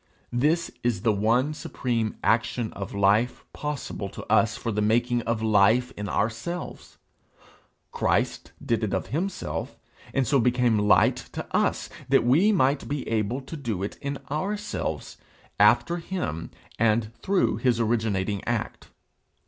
This 0.33 0.71
is 0.81 1.03
the 1.03 1.11
one 1.13 1.53
supreme 1.53 2.15
action 2.23 2.73
of 2.73 2.95
life 2.95 3.45
possible 3.53 4.09
to 4.09 4.25
us 4.33 4.57
for 4.57 4.71
the 4.71 4.81
making 4.81 5.21
of 5.27 5.43
life 5.43 5.91
in 5.95 6.09
ourselves. 6.09 6.97
Christ 7.91 8.51
did 8.65 8.83
it 8.83 8.95
of 8.95 9.09
himself, 9.13 9.77
and 10.11 10.25
so 10.25 10.39
became 10.39 10.79
light 10.79 11.17
to 11.33 11.45
us, 11.55 11.87
that 12.09 12.23
we 12.23 12.51
might 12.51 12.87
be 12.87 13.07
able 13.07 13.41
to 13.41 13.55
do 13.55 13.83
it 13.83 13.97
in 14.01 14.17
ourselves, 14.31 15.17
after 15.59 15.97
him, 15.97 16.49
and 16.79 17.13
through 17.21 17.57
his 17.57 17.79
originating 17.79 18.43
act. 18.45 18.87